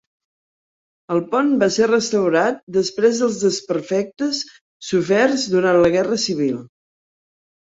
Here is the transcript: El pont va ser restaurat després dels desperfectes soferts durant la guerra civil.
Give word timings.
El 1.15 1.19
pont 1.33 1.51
va 1.63 1.67
ser 1.75 1.89
restaurat 1.91 2.57
després 2.79 3.21
dels 3.25 3.37
desperfectes 3.43 4.41
soferts 4.91 5.47
durant 5.57 5.81
la 5.85 5.93
guerra 5.99 6.19
civil. 6.29 6.59